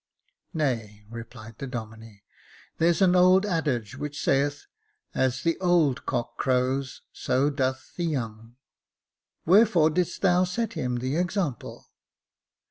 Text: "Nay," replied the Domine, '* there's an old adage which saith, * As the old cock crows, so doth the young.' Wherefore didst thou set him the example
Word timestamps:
"Nay," 0.55 1.05
replied 1.11 1.59
the 1.59 1.67
Domine, 1.67 2.21
'* 2.47 2.77
there's 2.79 3.03
an 3.03 3.15
old 3.15 3.45
adage 3.45 3.95
which 3.95 4.19
saith, 4.19 4.65
* 4.89 5.13
As 5.13 5.43
the 5.43 5.59
old 5.59 6.07
cock 6.07 6.37
crows, 6.37 7.03
so 7.13 7.51
doth 7.51 7.93
the 7.97 8.05
young.' 8.05 8.55
Wherefore 9.45 9.91
didst 9.91 10.23
thou 10.23 10.43
set 10.45 10.73
him 10.73 10.95
the 10.95 11.17
example 11.17 11.91